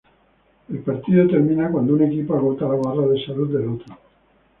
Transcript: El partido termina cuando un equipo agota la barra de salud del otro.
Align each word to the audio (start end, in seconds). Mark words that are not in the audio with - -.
El 0.67 0.79
partido 0.79 1.27
termina 1.27 1.71
cuando 1.71 1.93
un 1.93 2.01
equipo 2.01 2.33
agota 2.35 2.67
la 2.67 2.73
barra 2.73 3.05
de 3.05 3.23
salud 3.23 3.55
del 3.55 3.69
otro. 3.69 3.95